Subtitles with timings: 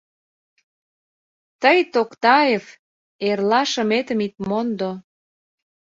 [1.61, 2.65] —Тый, Токтаев,
[3.27, 4.91] эрлашыметым ит мондо.